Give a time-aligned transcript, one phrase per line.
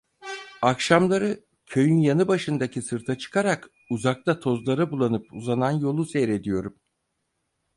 [0.61, 6.79] Akşamları köyün yanı başındaki sırta çıkarak uzakta tozlara bulanıp uzanan yolu seyrediyorum.